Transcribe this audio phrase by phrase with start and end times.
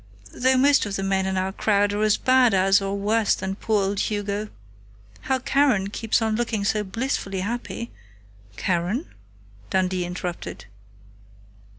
[0.33, 3.53] Though most of the men in our crowd are as bad as or worse than
[3.53, 4.49] poor old Hugo.
[5.29, 7.91] How Karen keeps on looking so blissfully happy"
[8.57, 9.05] "Karen?"
[9.69, 10.65] Dundee interrupted.